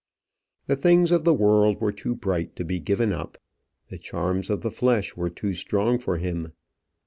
[0.65, 3.37] The things of the world were too bright to be given up.
[3.89, 6.53] The charms of the flesh were too strong for him.